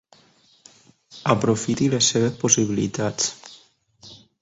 Aprofiti 1.35 1.91
les 1.93 2.09
seves 2.15 2.43
possibilitats. 2.45 3.33